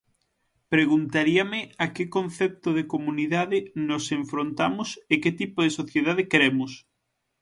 [0.73, 3.57] Preguntaríame a que concepto de comunidade
[3.87, 6.71] nos enfrontamos e que tipo de sociedade queremos.